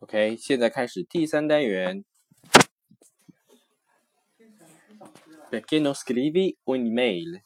[0.00, 2.04] OK，现在开始第三单元。
[5.50, 7.40] Perché non scrivi un email？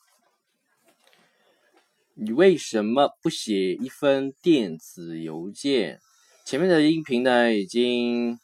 [2.12, 5.98] 你为什么不写一封电子邮件？
[6.44, 8.38] 前面的音频呢，已经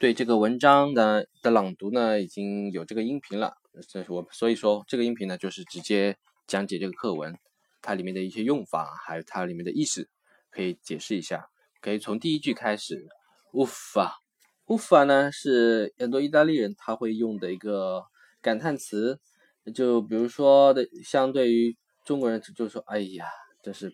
[0.00, 3.58] 对这个文章的的朗读呢，已经有这个音频了。
[3.90, 6.16] 这是我所以说，这个音频呢，就是直接
[6.46, 7.38] 讲解这个课文，
[7.82, 10.08] 它里面的一些用法，还有它里面的意思，
[10.50, 11.50] 可以解释一下。
[11.82, 13.06] 可以从第一句开始。
[13.54, 18.02] Uffa，uffa 呢是很多意大利人他会用的一个
[18.42, 19.20] 感叹词，
[19.72, 23.26] 就比如说的，相对于中国人就说，哎呀，
[23.62, 23.92] 这是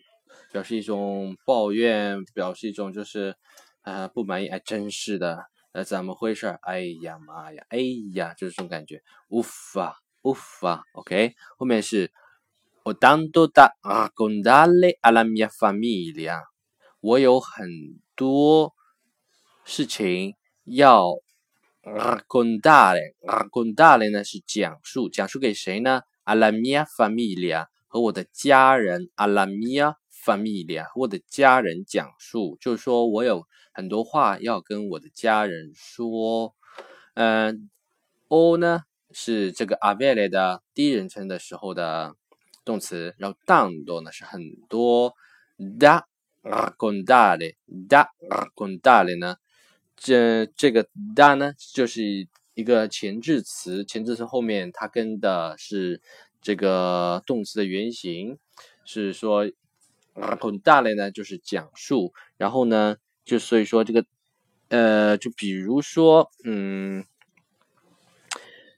[0.51, 3.35] 表示一种抱怨，表示一种就是
[3.83, 6.47] 啊不满意，哎，真是的，呃，怎么回事？
[6.63, 7.77] 哎呀妈呀，哎
[8.15, 9.03] 呀，就是这种感觉。
[9.29, 12.11] uffa，uffa，OK，后面是
[12.83, 16.41] ho tanto da raccontare alla mia famiglia，
[16.99, 17.69] 我有很
[18.15, 18.73] 多。
[19.63, 21.05] 事情要
[21.83, 36.55] raccontare，raccontare 呢是讲述，讲述给谁呢？alla mia famiglia 和我的家人，alla mia famiglia 和我的家人讲述，就是说我有很多话要跟我的家人说。
[37.13, 37.69] 嗯
[38.29, 42.15] ，o 呢是这个 avere 的第一人称的时候的
[42.63, 45.13] 动词，然后 tanto 呢是很多
[45.59, 46.03] ，da
[46.41, 49.35] raccontare，da raccontare 呢。
[49.95, 56.01] 这这个 da 呢，就是一个前置词，前置词后面它跟的是
[56.41, 58.37] 这个动词的原形，
[58.83, 59.45] 是说
[60.15, 64.03] raccontare 呢就是讲述，然后呢就所以说这个
[64.69, 67.05] 呃，就比如说嗯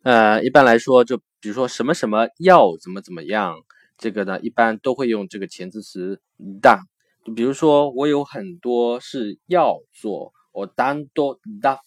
[0.03, 3.55] 呃，一般来说就比如说什么什么要怎么怎么样，
[3.97, 6.21] 这个呢一般都会用这个前置词
[6.61, 6.81] da，
[7.23, 10.33] 就比如说我有很多事要做。
[10.53, 11.77] 我单多 da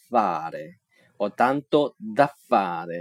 [0.50, 0.58] 的
[1.16, 2.28] 我单多 da
[2.86, 2.92] 的。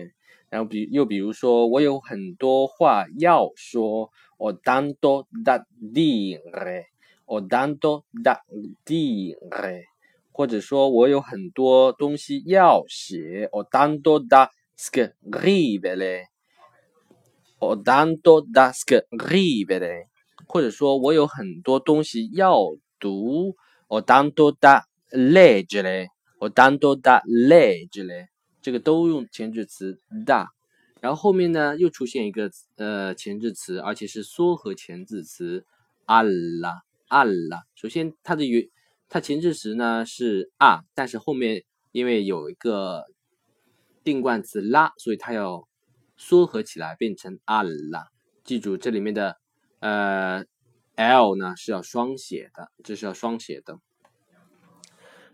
[0.49, 6.83] 然后比又比如说，我有很多话要说，我单多 da d 的
[7.25, 8.39] 我单多 da
[8.85, 9.83] d 的。
[10.31, 16.27] 或者说我有很多东西要写，我单多 da scrivere 嘞。
[17.59, 20.07] 我单多 da scrivere 嘞。
[20.47, 22.55] 或者说我有很多东西要
[22.99, 23.55] 读，
[23.87, 24.83] 我单多 da。
[25.15, 26.07] leggere，
[26.39, 28.27] 我 tanto da leggere，
[28.61, 30.47] 这个都用前置词 da，
[31.01, 35.65] 然后后面呢又出现一个呃前置词，而且是缩合前置词
[36.05, 37.61] alla alla。
[37.75, 38.67] 首先它的原
[39.07, 43.05] 它前置词呢是 a，但是后面因为有一个
[44.03, 45.67] 定冠词 la，所以它要
[46.17, 48.07] 缩合起来变成 alla。
[48.43, 49.37] 记住这里面的
[49.79, 50.43] 呃
[50.95, 53.79] l 呢是要双写的，这是要双写的。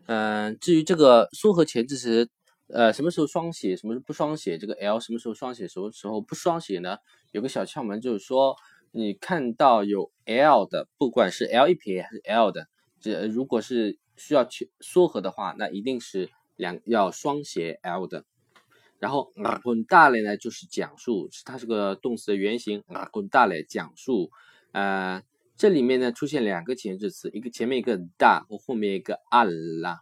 [0.08, 2.30] 嗯，至于这个缩合前置词，
[2.68, 4.58] 呃，什么时候双写，什么时候不双写？
[4.58, 6.98] 这个 l 什么时候双写，什么时候不双写呢？
[7.32, 8.56] 有个小窍门，就是说，
[8.92, 12.68] 你看到有 l 的，不管是 l 一撇还是 l 的，
[13.00, 18.26] 这如果是需要去缩合的话，那一定是两要双写 l 的。
[19.00, 24.32] 然后 raccontare 呢，就是讲述，是它是个动词的原形，raccontare 讲述，
[24.72, 25.24] 呃。
[25.62, 30.00] 这里面呢出现两个前置词，一个前面一个 da 和后面一个 ala。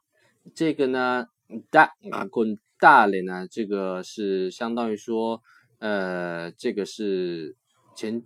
[0.55, 1.27] 这个呢
[1.69, 1.89] da
[2.31, 5.43] 跟 da 呢，这个是相当于说，
[5.79, 7.57] 呃，这个是
[7.93, 8.23] 前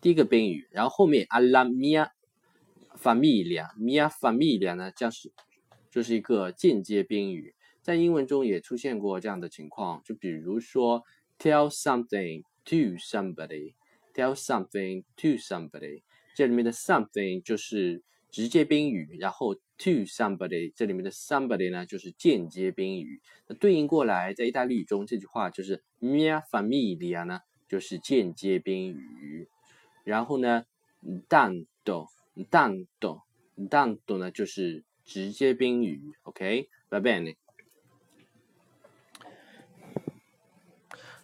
[0.00, 2.08] 第一个宾语，然后后面 alla mia
[3.00, 5.30] familia mia familia 呢将是
[5.88, 11.04] 就是一个间接宾语，在英文中也出现过这样的情况，就比如说
[11.38, 16.02] tell something to somebody，tell something to somebody。
[16.36, 23.22] 这里面的 something 就是直接宾语，然后 to somebody 这里面的 somebody 呢就是间接宾语。
[23.46, 29.48] 那对应过来，在意大利语中这句话就是 mia famiglia 呢就是间接宾语。
[30.04, 30.66] 然后呢
[31.26, 32.08] ，tanto
[32.50, 33.22] tanto
[33.70, 36.02] tanto 呢就是直接宾语。
[36.24, 37.32] OK，拜拜呢。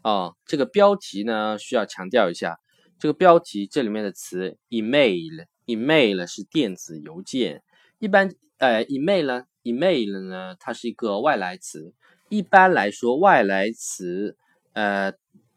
[0.02, 2.62] 哦，这个标题呢需要强调一下。
[3.02, 7.64] 这个标题这里面的词 email，email 是电子邮件。
[7.99, 11.93] 一般呃，email 呢，email 呢，它是一个外来词。
[12.28, 14.37] 一般来说，外来词
[14.75, 15.12] 呃，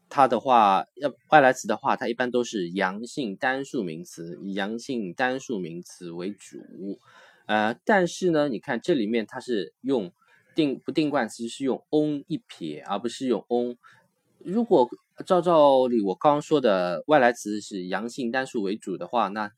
[0.08, 6.58] 它的话要外来词的话，它一般都是阳性单数名词，以阳性单数名词为主。
[7.46, 10.12] 呃，但是呢，你看这里面它是用
[10.56, 13.78] 定不定冠词是用 on 一撇，而不是用 on。
[14.40, 14.90] 如果
[15.24, 19.50] 照照理我刚刚说的外来词是阳性单数为主的话，那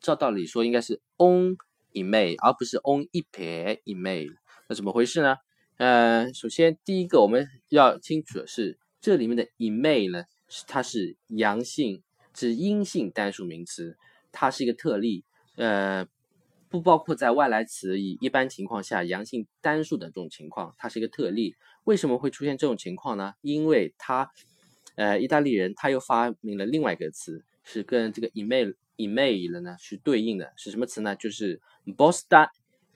[0.00, 1.56] 照道理说应该是 on
[1.92, 4.28] email，而不是 on 一撇 email。
[4.68, 5.36] 那怎么回事呢？
[5.76, 12.02] 呃，首先第一个我们要清楚的是，这里面的 email 呢，是它是阳性，
[12.34, 13.96] 是阴性单数名词，
[14.32, 15.24] 它是一个特例，
[15.56, 16.06] 呃，
[16.68, 21.54] 不包括在外来词以一般情况下阳性单数的这种情况，它是一个特例。
[21.84, 23.34] 为什么会出现这种情况呢？
[23.42, 24.30] 因为它，
[24.96, 31.16] 呃，意大利人他又发明了另外一个词，是跟这个 email email 了呢是对应的，是什么词呢？
[31.16, 31.60] 就是
[31.96, 32.48] bosta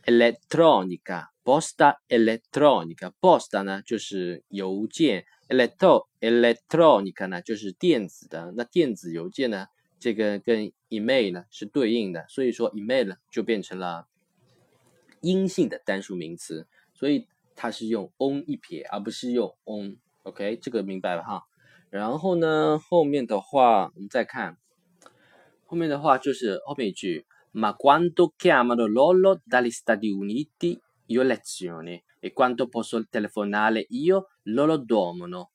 [0.05, 1.29] elettronica。
[1.45, 8.53] posta elettronica，posta 呢就是邮件，electro elettronica 呢就是电子的。
[8.55, 9.67] 那电子邮件呢，
[9.99, 14.07] 这个跟 email 呢是对应的，所以说 email 就变成了
[15.23, 19.97] 阴性的单数名词，所以它是用 on 一撇，而不是用 on。
[20.25, 21.48] OK，这个明白了哈。
[21.91, 24.57] 然后呢，后面的话我们再看，
[25.67, 30.81] 后面的话就是后面一句，ma quando chiamano loro dagli Stati Uniti。
[31.11, 35.49] io lezione e quando posso telefonare io loro dormono。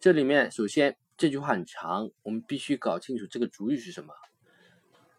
[0.00, 4.14] 这里面首先这句话很长，我们必须搞清楚这个主语是什么。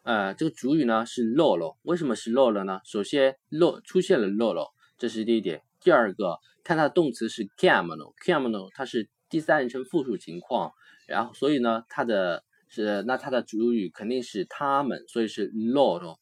[0.01, 2.81] 呃，这个主语呢是 loro，为什么是 loro 呢？
[2.83, 5.61] 首先 lo 出现了 loro，这是第一点。
[5.79, 10.75] 第二个，看它的动词是 chiamano，chiamano 它是第三人称复数情况，
[11.07, 16.17] 然后所以呢它的是那它的主语肯定是他们，所以是 loro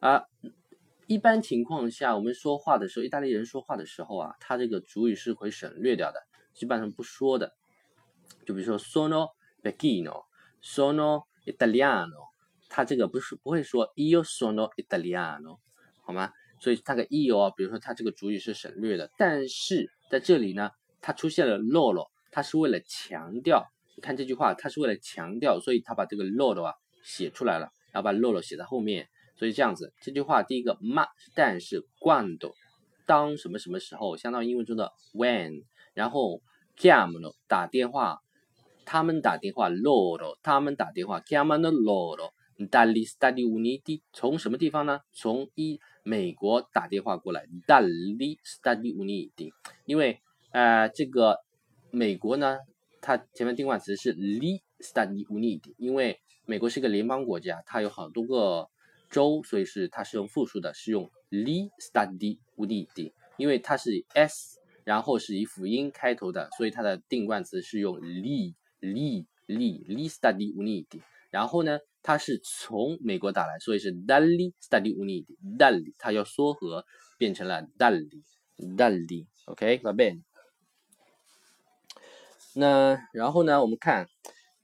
[0.00, 0.24] 啊。
[1.06, 6.20] 一般情况下，我们说话的时候，意大利人说话的时候啊，他这个主语是会省略掉的，
[6.54, 7.54] 基本上不说的。
[8.44, 9.28] 就比如说 sono
[9.62, 12.30] vecchino，sono italiano，
[12.68, 15.60] 他这个不是不会说 io sono italiano，
[16.04, 16.32] 好吗？
[16.58, 23.66] 所以它个 io，啊比如说它这个主语是省略的，但是在这里呢，它出现了 loro，它是为了强调。
[23.94, 29.08] 你看这句话，它是为了强调，所以他把这个 loro 啊写出来了，然后把 loro 写在后面。
[29.38, 32.52] 所以这样子，这句话第一个 ma，但是 quando，
[33.06, 36.42] 当什么什么时候，相当于英文中的 when，然后
[36.76, 38.18] “camano” 打电话，
[38.84, 45.00] 他们打电话 loro，他们打电话，jamano lord，dali Stati Uniti，从什么地方呢？
[45.14, 49.52] 从一美国打电话过来，dali Stati Uniti，
[49.86, 51.38] 因为呃这个
[51.96, 52.58] 美国呢，
[53.00, 58.68] 它前面定冠词是 li Stati Uniti，因为美国是一个联邦国家，它有好多个。
[59.08, 71.00] 州，所以是它是用复数的，是用 li stadi uniti，因为它是 s，然后是以辅音开头的，所以它的定冠词是用 li li li li stadi uniti。
[71.30, 76.84] 然后呢，它是从美国打来，所以是 dali stadi uniti，dali 它要缩合
[77.16, 78.10] 变成了 dali
[78.76, 79.26] dali。
[79.44, 80.22] OK，va bene。
[82.56, 84.08] 那然后呢，我们看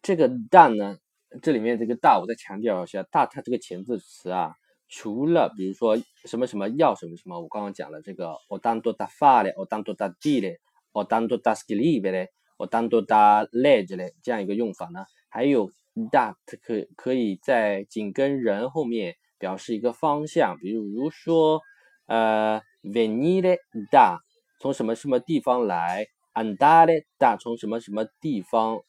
[0.02, 0.98] 这个 done 呢。
[1.40, 4.54] 这里面这个大，我再强调一下，大它这个前置词啊，
[4.86, 5.96] 除了比如说
[6.26, 10.58] 什么什么要什么什么，我刚刚讲了这个我当多大发嘞，我当多大地嘞，
[10.92, 12.28] 我当多大 scrive 嘞，
[12.58, 15.70] 我当多大 leg 嘞，这样一个用法呢，还有
[16.10, 21.62] that 可可以在紧跟人后面表示一个方向，比如说
[22.04, 23.56] 呃 venire
[23.90, 24.18] da
[24.60, 28.80] 从什么什么地方来，andare da 从什么什么地方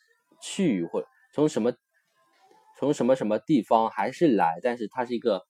[0.42, 1.74] 去或从什么。
[2.80, 5.46] 从什么什么地方还是来，但是它是一个，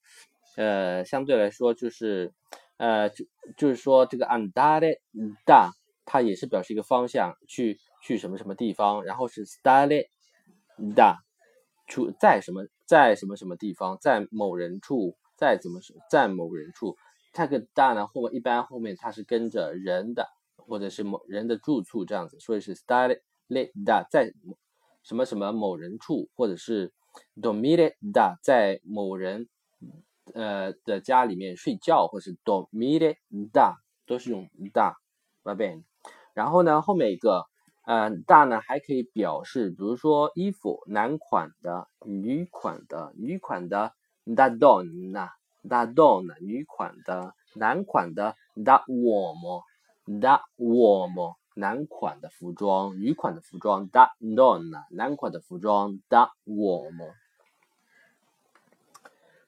[0.58, 2.32] 呃，相对来说就是，
[2.78, 3.26] 呃，就
[3.58, 5.00] 就是说这个 andare
[5.46, 5.72] da，
[6.06, 10.10] 它也是表示一个方向，去去什么什么地方，然后是 stare
[10.96, 11.16] da，
[11.88, 15.80] 出在什么在什么什么地方，在某人处，在怎么
[16.12, 16.98] 在某人处，
[17.32, 20.28] 这个 da 呢后面一般后面它是跟着人的，
[20.68, 23.22] 或者是某人的住处这样子，所以是 stare
[23.86, 24.34] da 在
[25.04, 26.92] 什么什么某人处，或者是。
[27.40, 29.48] dormire da 在某人
[30.34, 33.18] 呃的家里面睡觉，或是 dormire
[33.54, 33.76] da
[34.08, 34.96] 都是用 da，
[35.44, 35.80] 明白。
[36.34, 37.46] 然后呢，后面一个
[37.84, 43.94] 呃 da 呢还可以表示，比如说衣服男款的、女款的、女款的
[44.26, 48.84] da donna，da donna 女款的、男款的 da
[50.08, 51.36] uomo，da uomo。
[51.56, 57.14] 男款的服装，女款的服装，da donna，男款的服装，da uomo。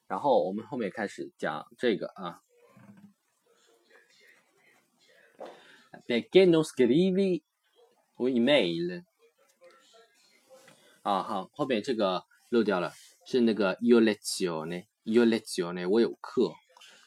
[0.05, 2.43] 然后我们后面开始讲这个啊
[6.05, 7.41] ，perché non scrivi
[8.17, 9.03] un email？
[11.01, 12.93] 啊好，后面这个漏掉了，
[13.25, 16.53] 是那个 io lezione，io lezione，我有课。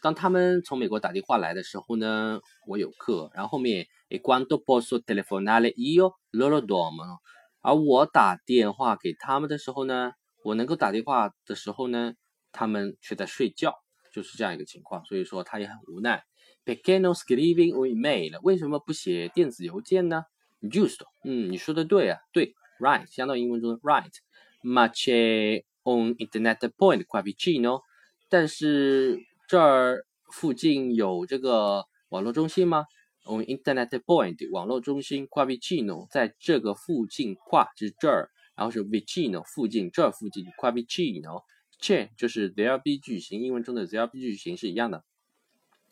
[0.02, 3.30] 当他们从美国打电话来的时候呢，我有课。
[3.34, 3.86] 然后后面。
[4.10, 7.18] e quando posso telefonare io loro dormono，
[7.60, 10.12] 而我打电话给他们的时候呢，
[10.42, 12.14] 我能够打电话的时候呢，
[12.50, 13.74] 他们却在睡觉，
[14.10, 15.04] 就是这样一个情况。
[15.04, 16.24] 所以说他也很无奈。
[16.64, 18.38] perché non scrivi un email？
[18.42, 20.22] 为什么不写电子邮件呢
[20.62, 24.14] ？Giusto，嗯，你说的对啊，对，right，相当于英文中的 right。
[24.62, 27.82] Ma c'è un internet point qua vicino？
[28.30, 32.84] 但是这儿附近有这个网络中心吗
[33.24, 41.44] ？Un internet point，网络中心 qua vicino，在这个附近，qua 是这儿，然后是 vicino 附近，这儿附近 qua vicino。
[41.80, 45.02] che 就是 there be 句型，英文中的 there be 句型是一样的。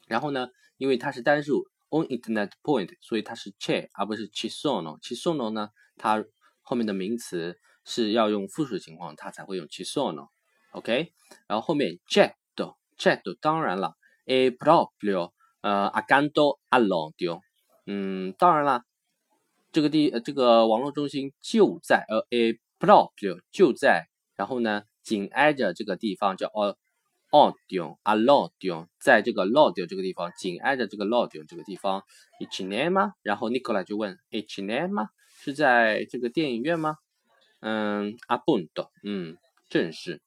[0.07, 5.01] 然后呢，因为它是单数 on internet point，所以它是 che 而不是 ci sono。
[5.01, 6.23] ci sono 呢，它
[6.61, 10.29] 后面的名词是要用复数情况，它才会用 ci sono。
[10.73, 11.15] OK，
[11.47, 11.99] 然后后面
[12.99, 17.41] certo，certo 当然了，è proprio 呃 accanto all'odio。
[17.87, 18.83] 嗯，当然了，
[19.73, 24.83] 这个地这个网络中心就在呃 è proprio 就在，然后呢？
[25.03, 26.51] 紧挨着这个地方叫
[27.31, 32.03] audio a l o d i o 在这个 audio 这个地方，紧挨着这个 audio 这个地方
[32.41, 34.91] ，i c i n 然后 Nicola 就问 i c i n
[35.45, 36.97] 是在这个电影院吗？
[37.61, 39.37] 嗯，appunto，嗯，
[39.69, 40.21] 正是。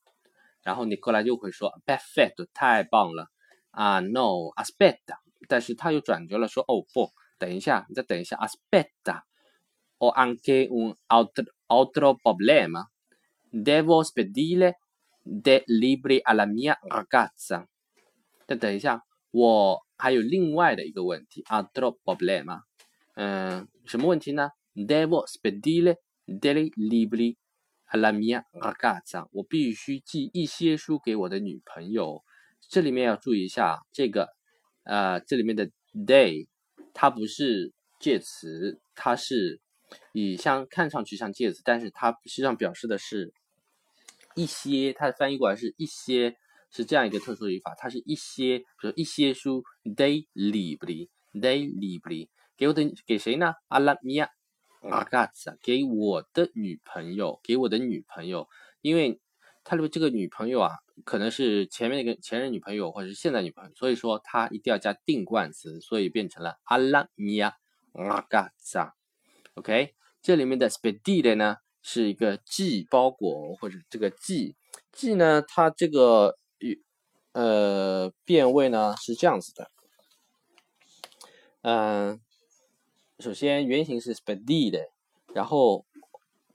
[0.62, 3.28] 然后 Nicola 就会说 perfetto，太棒了。
[3.71, 14.78] 啊，no，aspetta，但是他又转折了，说哦不，等一下，你再等一下，aspetta，ho anche un altro altro problema。Devo spedire
[15.23, 17.66] dei libri alla mia ragazza。
[18.47, 22.62] 再等一下，我还有另外的一个问题，altro problema。
[23.14, 24.50] 嗯，什么问题呢？
[24.75, 27.37] Devo spedire dei libri
[27.89, 29.27] alla mia ragazza。
[29.31, 32.24] 我必须寄一些书给我的女朋友。
[32.69, 34.29] 这里面要注意一下，这个
[34.84, 36.48] 呃，这里面的 they，
[36.93, 39.60] 它不是介词，它是
[40.13, 43.34] 以像看上去像介词，但是它实际上表示的是。
[44.36, 46.38] 一些，它的翻译过来是一些，
[46.72, 47.74] 是这样一个特殊的语法。
[47.77, 54.29] 它是一些，比如一些书 day libri，day libri，给我的给谁呢？alla mia
[54.81, 58.48] ragazza，给我的女朋友，给我的女朋友。
[58.81, 59.19] 因为
[59.63, 60.71] 他的这个女朋友啊，
[61.03, 67.53] 可能是前面那个前任女朋友或者是现在女朋友，所以说他一定要加定冠词，所以变成了 alla mia
[67.93, 68.91] ragazza。
[69.55, 71.57] OK，这里面的 sped 的呢？
[71.81, 74.57] 是一个寄包裹或者这个寄
[74.91, 76.38] 寄呢，它这个
[77.31, 79.71] 呃变位呢是这样子的，
[81.62, 82.19] 嗯，
[83.20, 84.88] 首先原型是 spedire，
[85.34, 85.86] 然后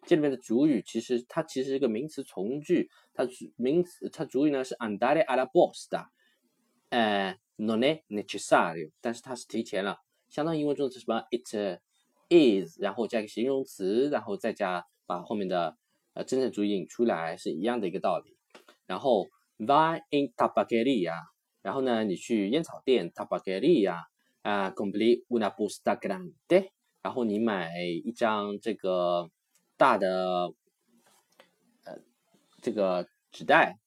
[0.02, 6.08] 这里面的主语其实它其实是一个名词从句，它名词它主语呢是 andare alla posta，
[6.90, 11.80] 呃，non è necessario，但是它是提前了，相当于英文中的什么 it
[12.28, 15.76] is，然后加一个形容词，然后再加把后面的
[16.14, 18.36] 呃真正主语引出来是一样的一个道理。
[18.86, 19.26] 然后
[19.58, 21.14] vai in tabaccheria，
[21.62, 24.04] 然后呢你去烟草店 tabaccheria。
[24.42, 26.70] 啊，complete una busta grande，
[27.02, 29.28] 然后你买一张这个
[29.76, 30.54] 大的
[31.82, 31.98] 呃
[32.62, 33.80] 这个纸袋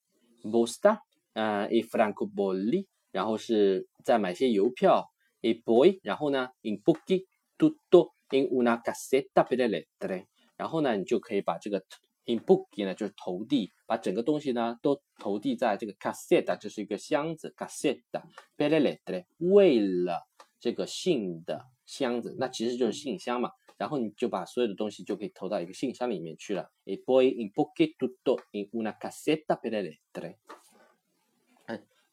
[0.43, 0.99] ，busta，
[1.39, 7.23] 呃，i franco bolli，然后是再买些邮票 e poi，然后呢，imbuchi
[7.57, 10.25] tutto in una cassetta per le lettere，
[10.57, 11.81] 然后呢，你就可以把这个
[12.25, 18.21] imbuchi 呢就是投递，把整个东西呢都投递在这个 cassetta，这是一个箱子，cassetta
[18.57, 20.27] per le lettere，为了
[20.59, 23.51] 这个信的箱子，那其实就是信箱嘛。
[23.77, 26.69] 然后你就把所有的东西就可以投到一个信箱里面去了。
[26.83, 30.39] E poi imbuchi tutto in una cassetta per le lettere。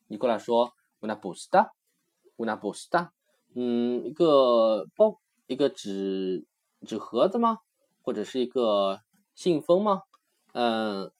[0.08, 3.10] 你过来说 una busta，una busta。
[3.54, 6.46] 嗯，一个包，一个纸
[6.86, 7.58] 纸盒子吗？
[8.02, 9.00] 或者是一个
[9.34, 10.02] 信封吗？
[10.52, 11.10] 嗯，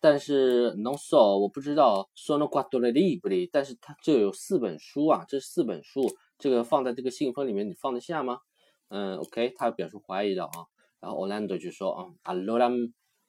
[0.00, 8.40] 但是 no so，我不知道 sono quattro libri，但是它这有四本书啊，这四本书，这个放在这个信封里面，你放得下吗？
[8.88, 10.50] 嗯，OK，他表示怀疑的啊，
[10.98, 12.70] 然后 Orlando 就说啊，allora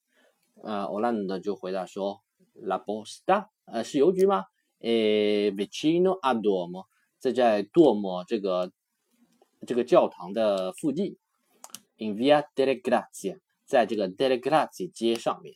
[0.64, 2.22] 呃，Orlando 就回答说
[2.54, 4.46] ，La posta，呃，是邮局吗？
[4.80, 6.86] 诶，vicino a Duomo，
[7.18, 8.72] 在在多莫这个
[9.66, 11.18] 这个教堂的附近。
[11.98, 15.56] In via delle Grazie，在这个 delle Grazie 街上面。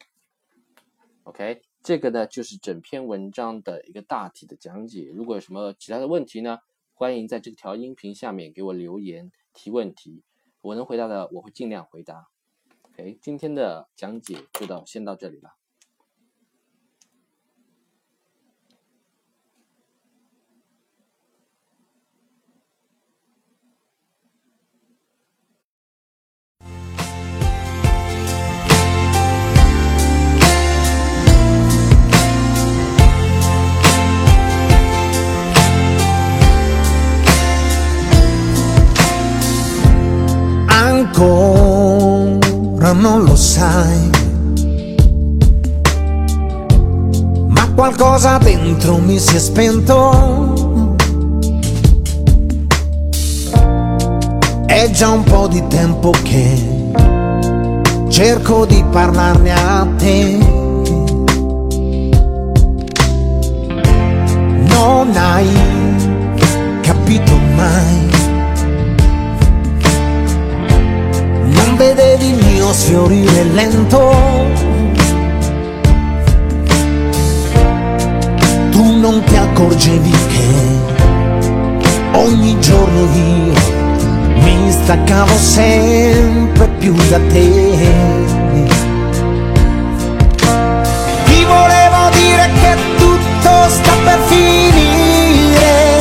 [1.24, 5.12] OK，这个呢就是整篇文章的一个大体的讲解。
[5.14, 6.60] 如果有什么其他的问题呢？
[6.98, 10.24] 欢迎在这条音频下面给我留言提问题，
[10.62, 12.30] 我能回答的我会尽量回答。
[12.84, 15.56] OK，今天的讲解就到先到这里了。
[42.96, 44.10] Non lo sai.
[47.48, 50.54] Ma qualcosa dentro mi si è spento.
[54.66, 56.74] È già un po' di tempo che
[58.10, 60.38] cerco di parlarne a te.
[64.68, 65.50] Non hai
[66.82, 68.15] capito mai
[71.76, 74.16] vedevi il mio sfiorire lento.
[78.72, 80.44] Tu non ti accorgevi che
[82.18, 83.54] ogni giorno io
[84.42, 87.94] mi staccavo sempre più da te.
[91.26, 95.95] Ti volevo dire che tutto sta per finire,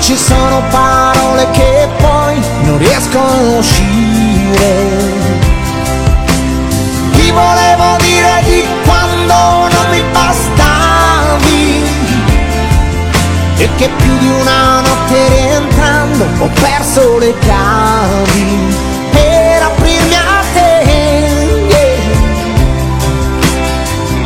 [0.00, 4.88] ci sono parole che poi non riescono a uscire.
[7.12, 9.34] Ti volevo dire di quando
[9.68, 11.84] non mi bastavi
[13.58, 18.74] e che più di una notte rientrando ho perso le chiavi
[19.10, 20.68] per aprirmi a te.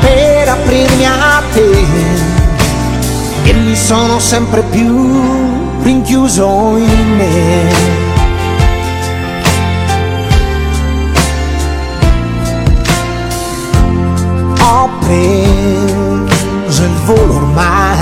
[0.00, 1.86] Per aprirmi a te
[3.44, 5.43] e mi sono sempre più
[6.14, 8.02] rinchiuso in me.
[15.00, 17.98] preso il volo ormai.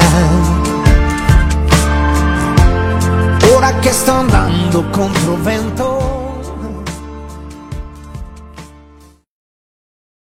[3.54, 6.01] Ora che sto andando contro vento